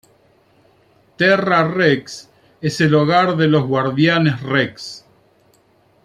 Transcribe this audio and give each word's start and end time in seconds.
Terra 1.15 1.63
Rex 1.67 2.27
es 2.59 2.81
el 2.81 2.95
hogar 2.95 3.37
de 3.37 3.47
los 3.47 3.67
Guardianes 3.67 4.41
Rex. 4.41 5.05